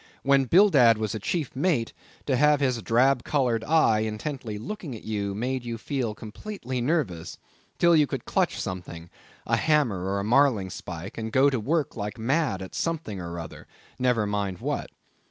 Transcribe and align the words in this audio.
When 0.23 0.45
Bildad 0.45 0.97
was 0.97 1.13
a 1.13 1.19
chief 1.19 1.55
mate, 1.55 1.93
to 2.25 2.35
have 2.35 2.59
his 2.59 2.81
drab 2.81 3.23
coloured 3.23 3.63
eye 3.63 3.99
intently 3.99 4.57
looking 4.57 4.95
at 4.95 5.03
you, 5.03 5.35
made 5.35 5.63
you 5.63 5.77
feel 5.77 6.15
completely 6.15 6.81
nervous, 6.81 7.37
till 7.77 7.95
you 7.95 8.07
could 8.07 8.25
clutch 8.25 8.59
something—a 8.59 9.55
hammer 9.57 10.05
or 10.05 10.19
a 10.19 10.23
marling 10.23 10.71
spike, 10.71 11.19
and 11.19 11.31
go 11.31 11.51
to 11.51 11.59
work 11.59 11.95
like 11.95 12.17
mad, 12.17 12.63
at 12.63 12.73
something 12.73 13.19
or 13.19 13.37
other, 13.39 13.67
never 13.99 14.25
mind 14.25 14.57
what. 14.57 14.89